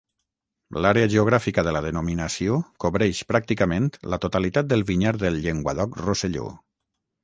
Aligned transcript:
L'àrea 0.85 1.09
geogràfica 1.15 1.65
de 1.67 1.73
la 1.77 1.83
denominació 1.87 2.57
cobreix 2.87 3.23
pràcticament 3.35 3.93
la 4.15 4.23
totalitat 4.27 4.75
del 4.75 4.87
vinyar 4.93 5.17
del 5.27 5.43
Llenguadoc-Rosselló. 5.49 6.53